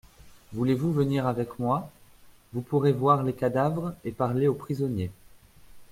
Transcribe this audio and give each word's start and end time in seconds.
Voulez-vous 0.53 0.91
venir 0.91 1.27
avec 1.27 1.59
moi? 1.59 1.91
Vous 2.53 2.61
pourrez 2.61 2.91
voir 2.91 3.21
les 3.21 3.33
cadavres 3.33 3.93
et 4.03 4.11
parler 4.11 4.47
au 4.47 4.55
prisonnier. 4.55 5.11